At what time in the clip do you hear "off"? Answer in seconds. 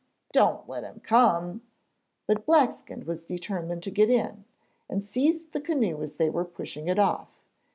6.97-7.29